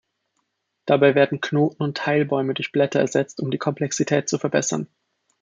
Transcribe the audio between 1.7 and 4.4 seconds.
und Teilbäume durch Blätter ersetzt, um die Komplexität zu